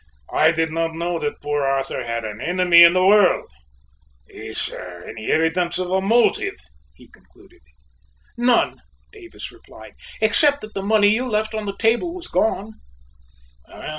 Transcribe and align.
I 0.33 0.51
did 0.51 0.71
not 0.71 0.95
know 0.95 1.19
that 1.19 1.41
poor 1.43 1.61
Arthur 1.63 2.03
had 2.03 2.25
an 2.25 2.41
enemy 2.41 2.81
in 2.81 2.93
the 2.93 3.05
world. 3.05 3.47
Is 4.27 4.65
there 4.65 5.05
any 5.07 5.29
evidence 5.29 5.77
of 5.77 5.91
a 5.91 6.01
motive?" 6.01 6.55
he 6.95 7.07
concluded. 7.07 7.61
"None," 8.35 8.81
Davis 9.11 9.51
replied, 9.51 9.93
"except 10.19 10.61
that 10.61 10.73
the 10.73 10.81
money 10.81 11.09
you 11.09 11.29
left 11.29 11.53
on 11.53 11.67
the 11.67 11.77
table 11.77 12.15
was 12.15 12.27
gone." 12.27 12.79